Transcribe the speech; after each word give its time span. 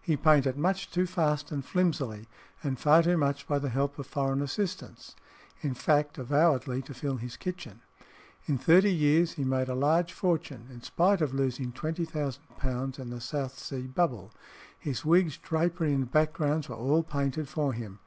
He 0.00 0.16
painted 0.16 0.56
much 0.56 0.90
too 0.90 1.04
fast 1.04 1.52
and 1.52 1.62
flimsily, 1.62 2.26
and 2.62 2.78
far 2.78 3.02
too 3.02 3.18
much 3.18 3.46
by 3.46 3.58
the 3.58 3.68
help 3.68 3.98
of 3.98 4.06
foreign 4.06 4.40
assistants 4.40 5.14
in 5.60 5.74
fact, 5.74 6.16
avowedly 6.16 6.80
to 6.80 6.94
fill 6.94 7.16
his 7.18 7.36
kitchen. 7.36 7.82
In 8.46 8.56
thirty 8.56 8.90
years 8.90 9.32
he 9.32 9.44
made 9.44 9.68
a 9.68 9.74
large 9.74 10.14
fortune, 10.14 10.68
in 10.70 10.80
spite 10.80 11.20
of 11.20 11.34
losing 11.34 11.70
£20,000 11.70 12.98
in 12.98 13.10
the 13.10 13.20
South 13.20 13.58
Sea 13.58 13.82
Bubble. 13.86 14.32
His 14.78 15.04
wigs, 15.04 15.36
drapery, 15.36 15.92
and 15.92 16.10
backgrounds 16.10 16.66
were 16.70 16.76
all 16.76 17.02
painted 17.02 17.46
for 17.46 17.74
him. 17.74 17.98